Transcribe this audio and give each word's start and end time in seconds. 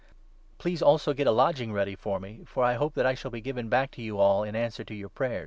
Please 0.57 0.81
also 0.81 1.13
get 1.13 1.27
a 1.27 1.31
lodging 1.31 1.71
ready 1.73 1.93
for 1.95 2.19
me, 2.19 2.39
for 2.43 2.63
22 2.63 2.63
I 2.63 2.73
hope 2.73 2.93
that 2.95 3.05
I 3.05 3.13
shall 3.13 3.29
be 3.29 3.39
given 3.39 3.69
back 3.69 3.91
to 3.91 4.01
you 4.01 4.17
all 4.17 4.41
in 4.41 4.55
answer 4.55 4.83
to 4.83 4.95
your 4.95 5.09
prayers. 5.09 5.39